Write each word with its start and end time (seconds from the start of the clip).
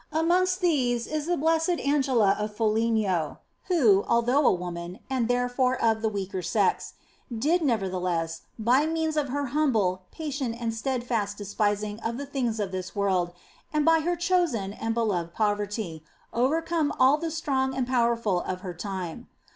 Amongst 0.11 0.61
these 0.61 1.05
is 1.05 1.27
the 1.27 1.37
Blessed 1.37 1.77
Angela 1.79 2.35
of 2.39 2.55
Foligno, 2.55 3.37
who, 3.65 4.03
although 4.07 4.47
a 4.47 4.51
woman 4.51 4.97
(and 5.11 5.27
therefore 5.27 5.79
of 5.79 6.01
the 6.01 6.09
weaker 6.09 6.41
sex), 6.41 6.93
did, 7.31 7.61
nevertheless, 7.61 8.41
by 8.57 8.87
means 8.87 9.15
of 9.15 9.29
her 9.29 9.45
humble, 9.53 10.05
patient 10.09 10.57
and 10.59 10.73
steadfast 10.73 11.37
despising 11.37 11.99
of 11.99 12.17
the 12.17 12.25
things 12.25 12.59
of 12.59 12.71
this 12.71 12.95
world 12.95 13.31
and 13.71 13.85
by 13.85 13.99
her 13.99 14.15
chosen 14.15 14.73
and 14.73 14.95
beloved 14.95 15.35
poverty, 15.35 16.03
over 16.33 16.63
come 16.63 16.91
all 16.99 17.17
the 17.19 17.29
strong 17.29 17.75
and 17.75 17.85
powerful 17.85 18.41
of 18.41 18.61
her 18.61 18.73
time. 18.73 19.27